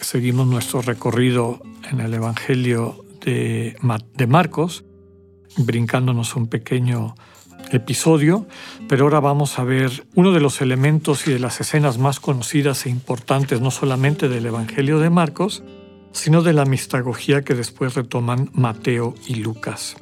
seguimos 0.00 0.46
nuestro 0.46 0.82
recorrido 0.82 1.60
en 1.90 2.00
el 2.00 2.14
Evangelio 2.14 3.04
de, 3.24 3.76
Marcos, 4.28 4.84
brincándonos 5.56 6.36
un 6.36 6.48
pequeño 6.48 7.14
episodio, 7.72 8.46
pero 8.88 9.04
ahora 9.04 9.20
vamos 9.20 9.58
a 9.58 9.64
ver 9.64 10.06
uno 10.14 10.32
de 10.32 10.40
los 10.40 10.60
elementos 10.60 11.26
y 11.26 11.32
de 11.32 11.38
las 11.38 11.60
escenas 11.60 11.98
más 11.98 12.20
conocidas 12.20 12.86
e 12.86 12.90
importantes 12.90 13.60
no 13.60 13.70
solamente 13.70 14.28
del 14.28 14.46
Evangelio 14.46 15.00
de 15.00 15.10
Marcos, 15.10 15.64
sino 16.12 16.42
de 16.42 16.52
la 16.52 16.64
mistagogía 16.64 17.42
que 17.42 17.54
después 17.54 17.94
retoman 17.94 18.50
Mateo 18.52 19.14
y 19.26 19.36
Lucas. 19.36 19.96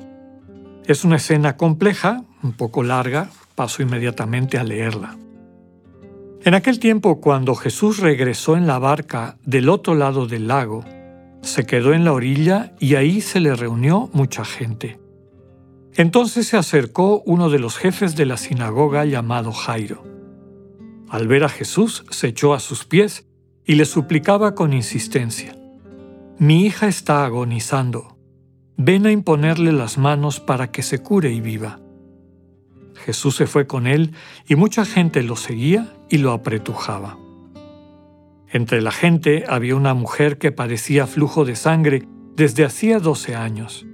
Es 0.86 1.04
una 1.04 1.16
escena 1.16 1.56
compleja, 1.56 2.24
un 2.42 2.52
poco 2.52 2.82
larga, 2.82 3.30
paso 3.54 3.82
inmediatamente 3.82 4.58
a 4.58 4.64
leerla. 4.64 5.16
En 6.44 6.52
aquel 6.52 6.78
tiempo, 6.78 7.22
cuando 7.22 7.54
Jesús 7.54 8.00
regresó 8.00 8.58
en 8.58 8.66
la 8.66 8.78
barca 8.78 9.38
del 9.46 9.70
otro 9.70 9.94
lado 9.94 10.26
del 10.26 10.46
lago, 10.46 10.84
se 11.40 11.64
quedó 11.64 11.94
en 11.94 12.04
la 12.04 12.12
orilla 12.12 12.74
y 12.78 12.96
ahí 12.96 13.22
se 13.22 13.40
le 13.40 13.56
reunió 13.56 14.10
mucha 14.12 14.44
gente. 14.44 15.00
Entonces 15.94 16.46
se 16.48 16.58
acercó 16.58 17.22
uno 17.24 17.48
de 17.48 17.58
los 17.58 17.78
jefes 17.78 18.14
de 18.14 18.26
la 18.26 18.36
sinagoga 18.36 19.06
llamado 19.06 19.52
Jairo. 19.52 20.04
Al 21.08 21.28
ver 21.28 21.44
a 21.44 21.48
Jesús, 21.48 22.04
se 22.10 22.28
echó 22.28 22.52
a 22.52 22.60
sus 22.60 22.84
pies 22.84 23.26
y 23.64 23.76
le 23.76 23.86
suplicaba 23.86 24.54
con 24.54 24.74
insistencia, 24.74 25.56
Mi 26.36 26.66
hija 26.66 26.88
está 26.88 27.24
agonizando, 27.24 28.18
ven 28.76 29.06
a 29.06 29.12
imponerle 29.12 29.72
las 29.72 29.96
manos 29.96 30.40
para 30.40 30.70
que 30.70 30.82
se 30.82 30.98
cure 30.98 31.32
y 31.32 31.40
viva. 31.40 31.80
Jesús 33.04 33.36
se 33.36 33.46
fue 33.46 33.66
con 33.66 33.86
él 33.86 34.12
y 34.48 34.56
mucha 34.56 34.86
gente 34.86 35.22
lo 35.22 35.36
seguía 35.36 35.92
y 36.08 36.18
lo 36.18 36.32
apretujaba. 36.32 37.18
Entre 38.48 38.80
la 38.80 38.92
gente 38.92 39.44
había 39.46 39.76
una 39.76 39.92
mujer 39.92 40.38
que 40.38 40.52
padecía 40.52 41.06
flujo 41.06 41.44
de 41.44 41.54
sangre 41.54 42.08
desde 42.34 42.64
hacía 42.64 43.00
12 43.00 43.36
años. 43.36 43.84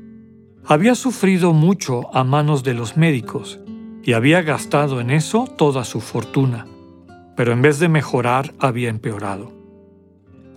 Había 0.64 0.94
sufrido 0.94 1.52
mucho 1.52 2.14
a 2.14 2.22
manos 2.22 2.62
de 2.62 2.74
los 2.74 2.96
médicos 2.96 3.58
y 4.04 4.12
había 4.12 4.42
gastado 4.42 5.00
en 5.00 5.10
eso 5.10 5.46
toda 5.58 5.82
su 5.84 6.00
fortuna, 6.00 6.68
pero 7.36 7.52
en 7.52 7.62
vez 7.62 7.80
de 7.80 7.88
mejorar 7.88 8.54
había 8.60 8.90
empeorado. 8.90 9.52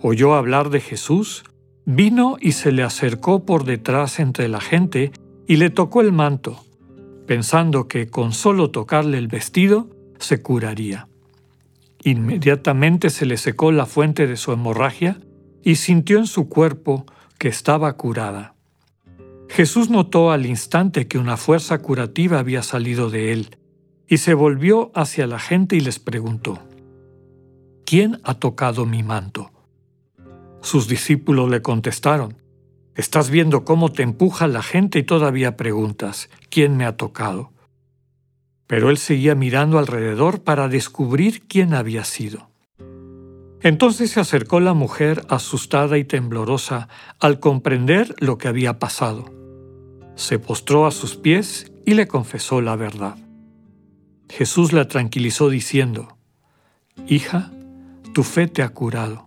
Oyó 0.00 0.34
hablar 0.34 0.70
de 0.70 0.80
Jesús, 0.80 1.42
vino 1.86 2.36
y 2.40 2.52
se 2.52 2.70
le 2.70 2.84
acercó 2.84 3.44
por 3.44 3.64
detrás 3.64 4.20
entre 4.20 4.46
la 4.46 4.60
gente 4.60 5.10
y 5.48 5.56
le 5.56 5.70
tocó 5.70 6.02
el 6.02 6.12
manto, 6.12 6.64
pensando 7.26 7.88
que 7.88 8.08
con 8.08 8.32
solo 8.32 8.70
tocarle 8.70 9.18
el 9.18 9.28
vestido 9.28 9.88
se 10.18 10.42
curaría. 10.42 11.08
Inmediatamente 12.02 13.10
se 13.10 13.26
le 13.26 13.36
secó 13.36 13.72
la 13.72 13.86
fuente 13.86 14.26
de 14.26 14.36
su 14.36 14.52
hemorragia 14.52 15.20
y 15.62 15.76
sintió 15.76 16.18
en 16.18 16.26
su 16.26 16.48
cuerpo 16.48 17.06
que 17.38 17.48
estaba 17.48 17.96
curada. 17.96 18.54
Jesús 19.48 19.88
notó 19.88 20.30
al 20.30 20.46
instante 20.46 21.06
que 21.06 21.18
una 21.18 21.36
fuerza 21.36 21.78
curativa 21.78 22.38
había 22.38 22.62
salido 22.62 23.08
de 23.08 23.32
él 23.32 23.56
y 24.08 24.18
se 24.18 24.34
volvió 24.34 24.90
hacia 24.94 25.26
la 25.26 25.38
gente 25.38 25.76
y 25.76 25.80
les 25.80 25.98
preguntó, 25.98 26.58
¿quién 27.86 28.20
ha 28.24 28.34
tocado 28.34 28.84
mi 28.84 29.02
manto? 29.02 29.50
Sus 30.60 30.88
discípulos 30.88 31.50
le 31.50 31.62
contestaron, 31.62 32.36
Estás 32.94 33.28
viendo 33.28 33.64
cómo 33.64 33.90
te 33.90 34.02
empuja 34.02 34.46
la 34.46 34.62
gente 34.62 35.00
y 35.00 35.02
todavía 35.02 35.56
preguntas, 35.56 36.30
¿quién 36.48 36.76
me 36.76 36.84
ha 36.84 36.96
tocado? 36.96 37.52
Pero 38.68 38.88
él 38.88 38.98
seguía 38.98 39.34
mirando 39.34 39.78
alrededor 39.78 40.42
para 40.42 40.68
descubrir 40.68 41.42
quién 41.48 41.74
había 41.74 42.04
sido. 42.04 42.50
Entonces 43.62 44.12
se 44.12 44.20
acercó 44.20 44.60
la 44.60 44.74
mujer 44.74 45.24
asustada 45.28 45.98
y 45.98 46.04
temblorosa 46.04 46.88
al 47.18 47.40
comprender 47.40 48.14
lo 48.20 48.38
que 48.38 48.46
había 48.46 48.78
pasado. 48.78 49.24
Se 50.14 50.38
postró 50.38 50.86
a 50.86 50.92
sus 50.92 51.16
pies 51.16 51.72
y 51.84 51.94
le 51.94 52.06
confesó 52.06 52.60
la 52.60 52.76
verdad. 52.76 53.16
Jesús 54.28 54.72
la 54.72 54.86
tranquilizó 54.86 55.48
diciendo, 55.48 56.16
Hija, 57.08 57.50
tu 58.12 58.22
fe 58.22 58.46
te 58.46 58.62
ha 58.62 58.68
curado 58.68 59.26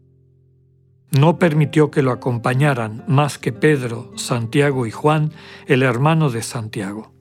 No 1.11 1.37
permitió 1.37 1.91
que 1.91 2.01
lo 2.01 2.11
acompañaran 2.11 3.03
más 3.05 3.37
que 3.37 3.51
Pedro, 3.51 4.11
Santiago 4.15 4.87
y 4.87 4.91
Juan, 4.91 5.33
el 5.67 5.83
hermano 5.83 6.29
de 6.29 6.41
Santiago. 6.41 7.11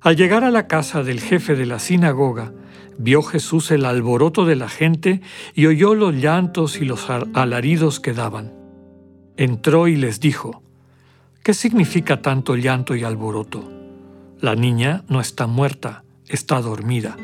Al 0.00 0.16
llegar 0.16 0.44
a 0.44 0.50
la 0.50 0.66
casa 0.66 1.02
del 1.02 1.20
jefe 1.20 1.56
de 1.56 1.64
la 1.64 1.78
sinagoga, 1.78 2.52
vio 2.98 3.22
Jesús 3.22 3.70
el 3.70 3.86
alboroto 3.86 4.44
de 4.44 4.56
la 4.56 4.68
gente 4.68 5.22
y 5.54 5.64
oyó 5.64 5.94
los 5.94 6.14
llantos 6.14 6.78
y 6.78 6.84
los 6.84 7.08
alaridos 7.08 8.00
que 8.00 8.12
daban. 8.12 8.52
Entró 9.38 9.88
y 9.88 9.96
les 9.96 10.20
dijo, 10.20 10.62
¿qué 11.42 11.54
significa 11.54 12.20
tanto 12.20 12.54
llanto 12.54 12.94
y 12.94 13.02
alboroto? 13.02 13.66
La 14.40 14.56
niña 14.56 15.04
no 15.08 15.22
está 15.22 15.46
muerta, 15.46 16.04
está 16.28 16.60
dormida. 16.60 17.16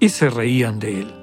Y 0.00 0.08
se 0.08 0.30
reían 0.30 0.78
de 0.78 1.00
él. 1.02 1.19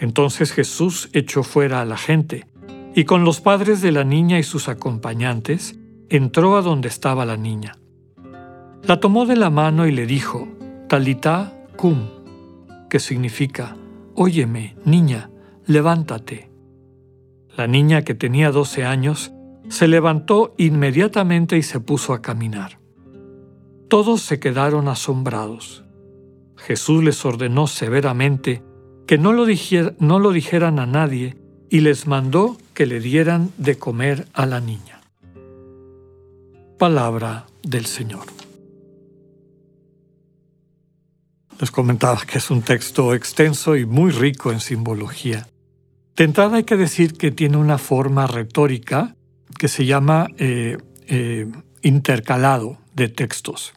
Entonces 0.00 0.52
Jesús 0.52 1.10
echó 1.12 1.42
fuera 1.42 1.80
a 1.80 1.84
la 1.84 1.96
gente, 1.96 2.46
y 2.94 3.04
con 3.04 3.24
los 3.24 3.40
padres 3.40 3.80
de 3.80 3.92
la 3.92 4.04
niña 4.04 4.38
y 4.38 4.42
sus 4.42 4.68
acompañantes, 4.68 5.78
entró 6.08 6.56
a 6.56 6.62
donde 6.62 6.88
estaba 6.88 7.26
la 7.26 7.36
niña. 7.36 7.76
La 8.82 9.00
tomó 9.00 9.26
de 9.26 9.36
la 9.36 9.50
mano 9.50 9.86
y 9.86 9.92
le 9.92 10.06
dijo, 10.06 10.48
Talita 10.88 11.52
cum, 11.76 12.08
que 12.88 13.00
significa, 13.00 13.76
Óyeme, 14.14 14.76
niña, 14.84 15.30
levántate. 15.66 16.50
La 17.56 17.66
niña, 17.66 18.02
que 18.02 18.14
tenía 18.14 18.50
doce 18.50 18.84
años, 18.84 19.32
se 19.68 19.86
levantó 19.86 20.54
inmediatamente 20.56 21.56
y 21.56 21.62
se 21.62 21.80
puso 21.80 22.14
a 22.14 22.22
caminar. 22.22 22.80
Todos 23.88 24.22
se 24.22 24.38
quedaron 24.38 24.88
asombrados. 24.88 25.84
Jesús 26.56 27.04
les 27.04 27.24
ordenó 27.24 27.66
severamente 27.66 28.62
que 29.08 29.16
no 29.16 29.32
lo, 29.32 29.46
dijeran 29.46 30.78
a 30.78 30.84
nadie 30.84 31.34
y 31.70 31.80
les 31.80 32.06
mandó 32.06 32.58
que 32.74 32.84
le 32.84 33.00
dieran 33.00 33.50
de 33.56 33.78
comer 33.78 34.28
a 34.34 34.44
la 34.44 34.60
niña. 34.60 35.00
Palabra 36.78 37.46
del 37.62 37.86
Señor. 37.86 38.26
Les 41.58 41.70
comentaba 41.70 42.20
que 42.26 42.36
es 42.36 42.50
un 42.50 42.60
texto 42.60 43.14
extenso 43.14 43.76
y 43.76 43.86
muy 43.86 44.10
rico 44.10 44.52
en 44.52 44.60
simbología. 44.60 45.48
De 46.14 46.24
entrada 46.24 46.58
hay 46.58 46.64
que 46.64 46.76
decir 46.76 47.14
que 47.14 47.30
tiene 47.30 47.56
una 47.56 47.78
forma 47.78 48.26
retórica 48.26 49.16
que 49.58 49.68
se 49.68 49.86
llama 49.86 50.26
eh, 50.36 50.76
eh, 51.06 51.50
intercalado 51.80 52.76
de 52.94 53.08
textos. 53.08 53.72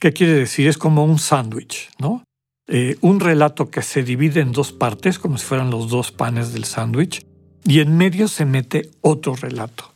¿Qué 0.00 0.12
quiere 0.12 0.32
decir? 0.32 0.66
Es 0.66 0.78
como 0.78 1.04
un 1.04 1.20
sándwich, 1.20 1.90
¿no? 2.00 2.24
Eh, 2.70 2.98
un 3.00 3.18
relato 3.18 3.70
que 3.70 3.80
se 3.80 4.02
divide 4.02 4.42
en 4.42 4.52
dos 4.52 4.72
partes, 4.72 5.18
como 5.18 5.38
si 5.38 5.46
fueran 5.46 5.70
los 5.70 5.88
dos 5.88 6.12
panes 6.12 6.52
del 6.52 6.64
sándwich, 6.64 7.24
y 7.64 7.80
en 7.80 7.96
medio 7.96 8.28
se 8.28 8.44
mete 8.44 8.90
otro 9.00 9.34
relato, 9.34 9.94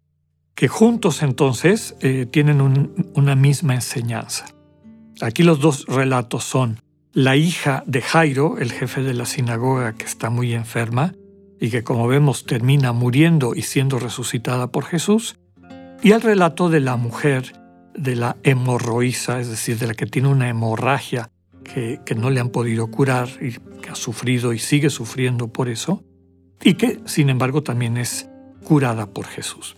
que 0.55 0.69
juntos 0.69 1.23
entonces 1.23 1.95
eh, 2.01 2.25
tienen 2.25 2.63
una 3.15 3.37
misma 3.37 3.75
enseñanza. 3.75 4.47
Aquí 5.21 5.43
los 5.43 5.61
dos 5.61 5.85
relatos 5.87 6.45
son 6.45 6.81
la 7.13 7.37
hija 7.37 7.85
de 7.87 8.01
Jairo, 8.01 8.57
el 8.59 8.73
jefe 8.73 9.03
de 9.03 9.13
la 9.13 9.27
sinagoga 9.27 9.93
que 9.93 10.07
está 10.07 10.31
muy 10.31 10.55
enferma 10.55 11.13
y 11.61 11.69
que 11.69 11.85
como 11.85 12.09
vemos 12.09 12.47
termina 12.47 12.93
muriendo 12.93 13.55
y 13.55 13.63
siendo 13.63 13.99
resucitada 13.99 14.69
por 14.69 14.87
Jesús, 14.87 15.37
y 16.03 16.13
el 16.13 16.23
relato 16.23 16.71
de 16.71 16.81
la 16.81 16.97
mujer, 16.97 17.53
de 17.95 18.17
la 18.17 18.39
hemorroísa, 18.43 19.41
es 19.41 19.51
decir, 19.51 19.79
de 19.79 19.89
la 19.89 19.95
que 19.95 20.07
tiene 20.07 20.29
una 20.29 20.49
hemorragia 20.49 21.31
que, 21.62 22.00
no 22.17 22.31
le 22.31 22.41
han 22.41 22.50
podido 22.50 22.91
curar 22.91 23.29
y 23.41 23.53
que 23.81 23.91
ha 23.91 23.94
sufrido 23.94 24.53
y 24.53 24.59
sigue 24.59 24.91
sufriendo 24.91 25.49
por 25.49 25.69
eso, 25.69 26.05
y 26.62 26.75
que, 26.75 27.00
sin 27.06 27.29
embargo, 27.29 27.62
también 27.62 27.97
es 27.97 28.29
curada 28.64 29.06
por 29.06 29.26
Jesús. 29.26 29.76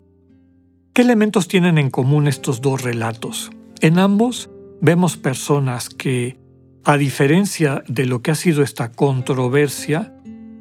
¿Qué 0.93 1.03
elementos 1.03 1.49
tienen 1.49 1.79
en 1.79 1.91
común 1.91 2.29
estos 2.29 2.61
dos 2.61 2.83
relatos? 2.83 3.51
En 3.81 3.99
ambos 3.99 4.51
vemos 4.81 5.17
personas 5.17 5.89
que, 5.89 6.39
a 6.85 6.97
diferencia 6.97 7.83
de 7.89 8.07
lo 8.07 8.23
que 8.23 8.31
ha 8.31 8.35
sido 8.35 8.63
esta 8.63 8.93
controversia, 8.93 10.15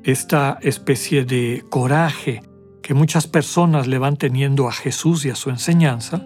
esta 0.04 0.58
especie 0.62 1.26
de 1.26 1.64
coraje 1.70 2.42
que 2.82 2.94
muchas 2.94 3.28
personas 3.28 3.88
le 3.88 3.98
van 3.98 4.18
teniendo 4.18 4.68
a 4.68 4.72
Jesús 4.72 5.26
y 5.26 5.30
a 5.30 5.36
su 5.36 5.50
enseñanza, 5.50 6.26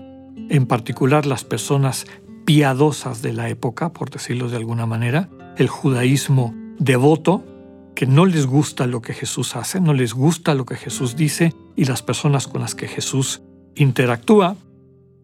en 0.50 0.66
particular 0.66 1.26
las 1.26 1.44
personas 1.44 2.08
piadosas 2.48 3.22
de 3.22 3.34
la 3.34 3.50
época, 3.50 3.92
por 3.92 4.10
decirlo 4.10 4.48
de 4.48 4.56
alguna 4.56 4.86
manera, 4.86 5.28
el 5.58 5.68
judaísmo 5.68 6.56
devoto, 6.80 7.44
que 7.94 8.08
no 8.08 8.26
les 8.26 8.46
gusta 8.46 8.88
lo 8.88 9.02
que 9.02 9.14
Jesús 9.14 9.58
hace, 9.58 9.82
no 9.82 9.94
les 9.94 10.14
gusta 10.14 10.56
lo 10.56 10.66
que 10.66 10.78
Jesús 10.78 11.18
dice 11.18 11.54
y 11.76 11.84
las 11.84 12.04
personas 12.04 12.48
con 12.48 12.62
las 12.62 12.74
que 12.74 12.88
Jesús 12.88 13.42
interactúa. 13.76 14.56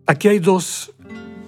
Aquí 0.05 0.27
hay 0.27 0.39
dos 0.39 0.95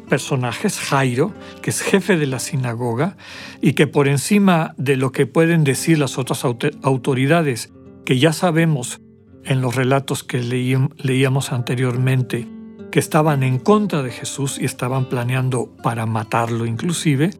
personajes, 0.08 0.80
Jairo, 0.80 1.34
que 1.62 1.72
es 1.72 1.82
jefe 1.82 2.16
de 2.16 2.28
la 2.28 2.40
sinagoga, 2.40 3.18
y 3.60 3.74
que 3.74 3.86
por 3.86 4.08
encima 4.08 4.76
de 4.78 4.96
lo 4.96 5.12
que 5.12 5.26
pueden 5.26 5.66
decir 5.66 6.00
las 6.00 6.18
otras 6.18 6.46
autoridades, 6.84 7.74
que 8.06 8.18
ya 8.18 8.32
sabemos 8.32 9.02
en 9.44 9.60
los 9.60 9.76
relatos 9.76 10.24
que 10.24 10.42
leíamos 10.42 11.52
anteriormente, 11.52 12.48
que 12.96 13.00
estaban 13.00 13.44
en 13.44 13.60
contra 13.60 14.04
de 14.04 14.10
Jesús 14.10 14.58
y 14.58 14.64
estaban 14.64 15.10
planeando 15.10 15.68
para 15.84 16.06
matarlo 16.06 16.66
inclusive, 16.66 17.32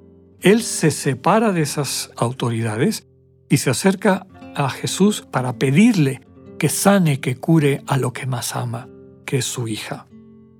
él 0.42 0.62
se 0.62 0.92
separa 0.92 1.54
de 1.54 1.62
esas 1.62 2.12
autoridades 2.18 3.08
y 3.48 3.56
se 3.56 3.70
acerca 3.70 4.28
a 4.54 4.70
Jesús 4.70 5.26
para 5.32 5.54
pedirle 5.54 6.20
que 6.60 6.68
sane, 6.68 7.22
que 7.22 7.38
cure 7.38 7.84
a 7.88 7.96
lo 7.96 8.12
que 8.12 8.26
más 8.26 8.54
ama, 8.54 8.90
que 9.24 9.38
es 9.38 9.46
su 9.46 9.70
hija. 9.70 10.08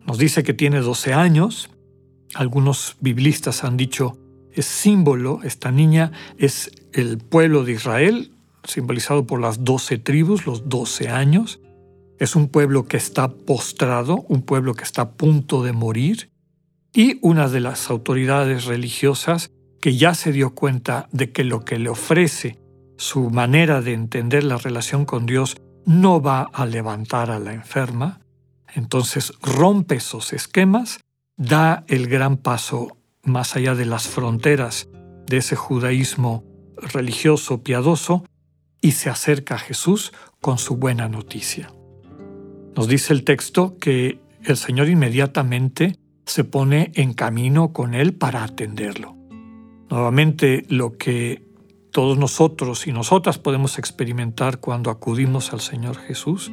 Nos 0.08 0.18
dice 0.18 0.44
que 0.44 0.54
tiene 0.54 0.80
12 0.80 1.14
años, 1.14 1.70
algunos 2.34 2.96
biblistas 3.02 3.66
han 3.66 3.76
dicho 3.76 4.18
es 4.54 4.66
símbolo, 4.66 5.42
esta 5.44 5.72
niña 5.72 6.14
es 6.38 6.72
el 6.94 7.18
pueblo 7.18 7.66
de 7.66 7.74
Israel, 7.74 8.32
simbolizado 8.64 9.28
por 9.28 9.42
las 9.42 9.66
doce 9.66 9.98
tribus, 9.98 10.46
los 10.46 10.70
doce 10.70 11.10
años. 11.10 11.60
Es 12.20 12.36
un 12.36 12.48
pueblo 12.48 12.86
que 12.86 12.98
está 12.98 13.30
postrado, 13.30 14.26
un 14.30 14.42
pueblo 14.42 14.74
que 14.74 14.84
está 14.84 15.02
a 15.04 15.12
punto 15.12 15.64
de 15.64 15.74
morir. 15.74 16.32
Y 16.94 17.20
una 17.22 17.50
de 17.50 17.60
las 17.60 17.90
autoridades 17.90 18.66
religiosas 18.66 19.52
que 19.82 19.98
ya 19.98 20.16
se 20.16 20.32
dio 20.32 20.56
cuenta 20.56 21.10
de 21.12 21.32
que 21.32 21.44
lo 21.44 21.66
que 21.66 21.78
le 21.78 21.90
ofrece 21.90 22.58
su 22.98 23.30
manera 23.30 23.82
de 23.82 23.94
entender 23.94 24.44
la 24.44 24.58
relación 24.58 25.06
con 25.06 25.26
Dios 25.26 25.58
no 25.86 26.22
va 26.22 26.44
a 26.54 26.66
levantar 26.66 27.30
a 27.30 27.40
la 27.40 27.54
enferma, 27.54 28.22
entonces 28.74 29.34
rompe 29.42 29.96
esos 29.96 30.34
esquemas 30.34 31.00
da 31.38 31.84
el 31.88 32.08
gran 32.08 32.38
paso 32.38 32.98
más 33.24 33.56
allá 33.56 33.76
de 33.76 33.86
las 33.86 34.08
fronteras 34.08 34.88
de 35.28 35.38
ese 35.38 35.56
judaísmo 35.56 36.44
religioso 36.78 37.64
piadoso 37.64 38.24
y 38.82 38.92
se 38.92 39.10
acerca 39.10 39.56
a 39.56 39.60
Jesús 39.60 40.14
con 40.42 40.58
su 40.58 40.78
buena 40.78 41.10
noticia. 41.10 41.72
Nos 42.76 42.88
dice 42.88 43.14
el 43.14 43.24
texto 43.24 43.78
que 43.80 44.20
el 44.44 44.58
Señor 44.58 44.90
inmediatamente 44.90 45.98
se 46.26 46.44
pone 46.44 46.92
en 46.96 47.14
camino 47.14 47.72
con 47.72 47.94
él 47.94 48.14
para 48.14 48.44
atenderlo. 48.44 49.16
Nuevamente 49.90 50.66
lo 50.68 50.98
que 50.98 51.44
todos 51.92 52.18
nosotros 52.18 52.88
y 52.88 52.92
nosotras 52.92 53.38
podemos 53.38 53.80
experimentar 53.80 54.60
cuando 54.60 54.92
acudimos 54.92 55.54
al 55.54 55.62
Señor 55.62 55.96
Jesús 55.98 56.52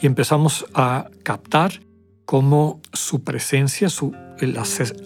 y 0.00 0.06
empezamos 0.06 0.66
a 0.74 1.08
captar 1.22 1.80
cómo 2.26 2.80
su 2.92 3.22
presencia, 3.24 3.88
su, 3.88 4.14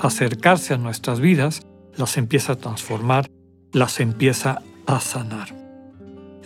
acercarse 0.00 0.74
a 0.74 0.78
nuestras 0.78 1.20
vidas, 1.20 1.62
las 1.96 2.16
empieza 2.16 2.54
a 2.54 2.56
transformar, 2.56 3.30
las 3.72 4.00
empieza 4.00 4.62
a 4.86 4.98
sanar. 4.98 5.67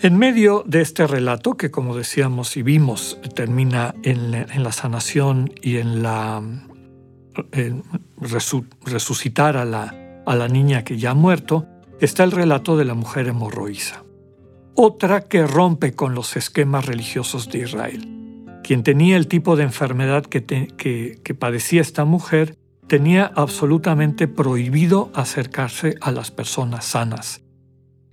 En 0.02 0.18
medio 0.18 0.64
de 0.66 0.80
este 0.80 1.06
relato, 1.06 1.56
que 1.56 1.70
como 1.70 1.96
decíamos 1.96 2.56
y 2.56 2.62
vimos, 2.62 3.18
termina 3.34 3.94
en, 4.02 4.32
la 4.62 4.72
sanación 4.72 5.52
y 5.62 5.76
en 5.76 6.02
la 6.02 6.42
resucitar 8.84 9.56
a 9.56 9.64
la, 9.64 10.22
a 10.26 10.36
la 10.36 10.48
niña 10.48 10.84
que 10.84 10.98
ya 10.98 11.12
ha 11.12 11.14
muerto, 11.14 11.66
está 12.00 12.24
el 12.24 12.32
relato 12.32 12.76
de 12.76 12.84
la 12.84 12.94
mujer 12.94 13.28
hemorroísa. 13.28 14.02
Otra 14.74 15.22
que 15.22 15.46
rompe 15.46 15.94
con 15.94 16.14
los 16.14 16.36
esquemas 16.36 16.86
religiosos 16.86 17.48
de 17.50 17.58
Israel 17.60 18.12
quien 18.62 18.82
tenía 18.82 19.16
el 19.16 19.28
tipo 19.28 19.56
de 19.56 19.64
enfermedad 19.64 20.24
que, 20.24 21.36
padecía 21.38 21.80
esta 21.80 22.04
mujer 22.04 22.56
tenía 22.86 23.30
absolutamente 23.34 24.28
prohibido 24.28 25.10
acercarse 25.14 25.96
a 26.00 26.10
las 26.10 26.30
personas 26.30 26.84
sanas. 26.84 27.41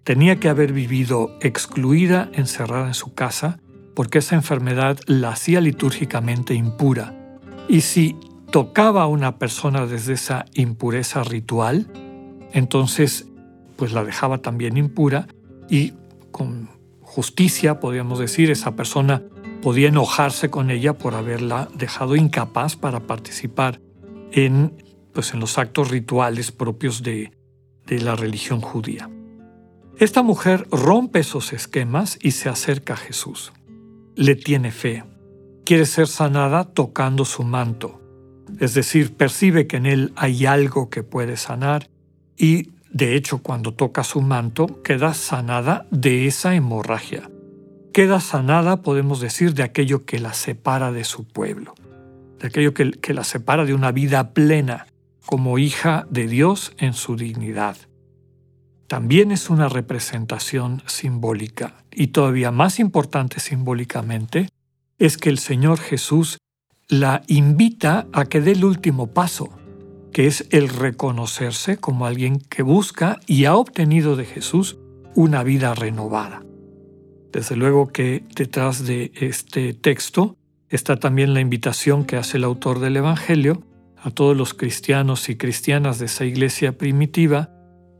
Tenía 0.10 0.40
que 0.40 0.50
haber 0.50 0.74
vivido 0.74 1.38
excluida, 1.40 2.32
encerrada 2.34 2.88
en 2.88 2.96
su 2.96 3.14
casa, 3.14 3.60
porque 3.94 4.18
esa 4.18 4.34
enfermedad 4.34 4.98
la 5.06 5.30
hacía 5.30 5.62
litúrgicamente 5.62 6.56
impura. 6.56 7.38
Y 7.68 7.82
si 7.82 8.16
tocaba 8.52 9.04
a 9.04 9.06
una 9.06 9.38
persona 9.38 9.86
desde 9.86 10.14
esa 10.14 10.46
impureza 10.56 11.24
ritual, 11.24 11.92
entonces 12.54 13.28
pues 13.76 13.94
la 13.94 14.04
dejaba 14.04 14.40
también 14.40 14.78
impura 14.78 15.28
y 15.70 15.94
con 16.32 16.72
justicia, 17.02 17.80
podríamos 17.80 18.18
decir, 18.18 18.50
esa 18.50 18.76
persona 18.76 19.22
podía 19.62 19.90
enojarse 19.90 20.50
con 20.50 20.72
ella 20.72 20.98
por 20.98 21.14
haberla 21.14 21.70
dejado 21.76 22.16
incapaz 22.16 22.76
para 22.76 23.02
participar 23.02 23.80
en, 24.32 24.74
pues, 25.14 25.36
en 25.36 25.40
los 25.40 25.60
actos 25.60 25.92
rituales 25.92 26.52
propios 26.52 27.04
de, 27.04 27.32
de 27.86 28.02
la 28.02 28.16
religión 28.16 28.60
judía. 28.60 29.08
Esta 30.00 30.24
mujer 30.24 30.68
rompe 30.72 31.19
esos 31.19 31.54
esquemas 31.54 32.18
y 32.22 32.31
se 32.31 32.50
acerca 32.50 32.94
a 32.94 32.98
Jesús. 32.98 33.51
Le 34.16 34.36
tiene 34.36 34.72
fe. 34.72 35.04
Quiere 35.66 35.86
ser 35.86 36.07
sanada 36.07 36.63
tocando 36.63 37.25
su 37.25 37.44
manto. 37.44 38.01
Es 38.60 38.74
decir, 38.74 39.16
percibe 39.16 39.68
que 39.68 39.78
en 39.78 39.85
él 39.85 40.14
hay 40.16 40.45
algo 40.45 40.90
que 40.90 41.04
puede 41.04 41.38
sanar 41.38 41.90
y, 42.38 42.71
de 42.92 43.16
hecho, 43.16 43.40
cuando 43.40 43.74
toca 43.74 44.04
su 44.04 44.21
manto, 44.21 44.81
queda 44.81 45.14
sanada 45.14 45.85
de 45.92 46.26
esa 46.26 46.56
hemorragia 46.56 47.30
queda 48.00 48.21
sanada, 48.21 48.81
podemos 48.81 49.19
decir, 49.19 49.54
de 49.54 49.64
aquello 49.64 50.06
que 50.06 50.19
la 50.19 50.33
separa 50.33 50.94
de 50.94 51.04
su 51.04 51.26
pueblo, 51.26 51.76
de 52.40 52.47
aquello 52.47 52.74
que, 52.74 52.92
que 52.92 53.14
la 53.14 53.26
separa 53.26 53.66
de 53.66 53.74
una 53.74 53.92
vida 53.92 54.33
plena 54.33 54.88
como 55.26 55.57
hija 55.57 56.07
de 56.09 56.28
Dios 56.28 56.71
en 56.78 56.94
su 56.94 57.16
dignidad. 57.16 57.76
También 58.90 59.31
es 59.31 59.52
una 59.52 59.69
representación 59.69 60.81
simbólica 60.88 61.76
y 61.92 62.08
todavía 62.08 62.50
más 62.50 62.80
importante 62.80 63.40
simbólicamente 63.40 64.50
es 64.98 65.19
que 65.19 65.30
el 65.30 65.38
Señor 65.38 65.80
Jesús 65.80 66.40
la 66.88 67.22
invita 67.28 68.08
a 68.14 68.26
que 68.26 68.42
dé 68.42 68.54
el 68.54 68.66
último 68.66 69.14
paso, 69.14 69.52
que 70.12 70.26
es 70.26 70.48
el 70.50 70.69
reconocerse 70.69 71.78
como 71.78 72.08
alguien 72.08 72.40
que 72.40 72.64
busca 72.64 73.19
y 73.28 73.46
ha 73.46 73.56
obtenido 73.56 74.16
de 74.16 74.26
Jesús 74.26 74.80
una 75.14 75.44
vida 75.44 75.76
renovada. 75.76 76.44
Desde 77.31 77.56
luego 77.56 77.90
que 77.90 78.24
detrás 78.36 78.88
de 78.88 79.12
este 79.14 79.76
texto 79.76 80.36
está 80.68 80.96
también 80.96 81.36
la 81.36 81.42
invitación 81.42 82.06
que 82.06 82.18
hace 82.18 82.38
el 82.38 82.44
autor 82.44 82.80
del 82.80 82.98
Evangelio 82.98 83.62
a 83.98 84.10
todos 84.10 84.36
los 84.36 84.56
cristianos 84.56 85.30
y 85.30 85.36
cristianas 85.36 86.00
de 86.00 86.08
esa 86.08 86.26
iglesia 86.26 86.76
primitiva, 86.76 87.52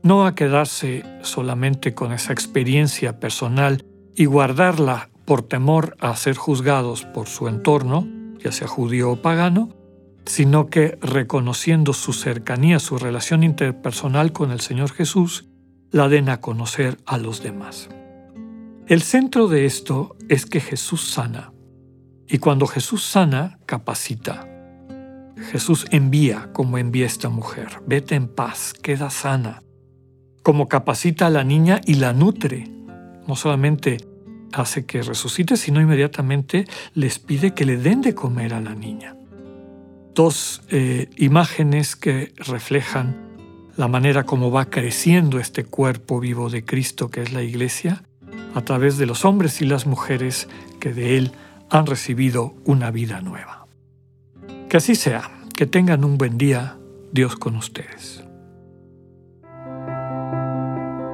no 0.02 0.26
a 0.26 0.34
quedarse 0.34 1.04
solamente 1.22 1.94
con 1.94 2.12
esa 2.12 2.32
experiencia 2.32 3.20
personal 3.20 3.84
y 4.14 4.24
guardarla 4.24 5.10
por 5.24 5.42
temor 5.42 5.96
a 6.00 6.16
ser 6.16 6.36
juzgados 6.36 7.04
por 7.04 7.28
su 7.28 7.48
entorno, 7.48 8.06
ya 8.42 8.52
sea 8.52 8.66
judío 8.66 9.12
o 9.12 9.16
pagano, 9.16 9.70
sino 10.26 10.66
que 10.66 10.98
reconociendo 11.00 11.92
su 11.92 12.12
cercanía, 12.12 12.78
su 12.78 12.98
relación 12.98 13.42
interpersonal 13.42 14.32
con 14.32 14.50
el 14.50 14.60
Señor 14.60 14.92
Jesús, 14.92 15.46
la 15.90 16.08
den 16.08 16.28
a 16.28 16.40
conocer 16.40 16.98
a 17.06 17.18
los 17.18 17.42
demás. 17.42 17.88
El 18.86 19.02
centro 19.02 19.48
de 19.48 19.66
esto 19.66 20.16
es 20.28 20.46
que 20.46 20.60
Jesús 20.60 21.10
sana. 21.10 21.52
Y 22.26 22.38
cuando 22.38 22.66
Jesús 22.66 23.04
sana, 23.04 23.58
capacita. 23.66 24.46
Jesús 25.50 25.86
envía 25.90 26.52
como 26.52 26.78
envía 26.78 27.06
esta 27.06 27.28
mujer. 27.28 27.68
Vete 27.86 28.14
en 28.14 28.28
paz, 28.28 28.72
queda 28.72 29.10
sana. 29.10 29.62
Como 30.42 30.68
capacita 30.68 31.26
a 31.26 31.30
la 31.30 31.44
niña 31.44 31.80
y 31.86 31.94
la 31.94 32.12
nutre. 32.12 32.68
No 33.26 33.36
solamente 33.36 33.98
hace 34.52 34.84
que 34.86 35.02
resucite, 35.02 35.56
sino 35.56 35.80
inmediatamente 35.80 36.66
les 36.94 37.18
pide 37.18 37.54
que 37.54 37.64
le 37.64 37.76
den 37.76 38.00
de 38.00 38.14
comer 38.14 38.54
a 38.54 38.60
la 38.60 38.74
niña. 38.74 39.16
dos 40.14 40.62
eh, 40.68 41.08
imágenes 41.16 41.94
que 41.94 42.34
reflejan 42.36 43.16
la 43.76 43.88
manera 43.88 44.24
como 44.24 44.50
va 44.50 44.68
creciendo 44.68 45.38
este 45.38 45.64
cuerpo 45.64 46.20
vivo 46.20 46.50
de 46.50 46.64
Cristo 46.64 47.10
que 47.10 47.22
es 47.22 47.32
la 47.32 47.42
iglesia, 47.42 48.02
a 48.54 48.60
través 48.62 48.98
de 48.98 49.06
los 49.06 49.24
hombres 49.24 49.62
y 49.62 49.66
las 49.66 49.86
mujeres 49.86 50.48
que 50.80 50.92
de 50.92 51.16
Él 51.16 51.32
han 51.70 51.86
recibido 51.86 52.54
una 52.64 52.90
vida 52.90 53.20
nueva. 53.20 53.66
Que 54.68 54.76
así 54.76 54.94
sea, 54.94 55.30
que 55.56 55.66
tengan 55.66 56.04
un 56.04 56.18
buen 56.18 56.36
día, 56.36 56.76
Dios 57.12 57.36
con 57.36 57.56
ustedes. 57.56 58.24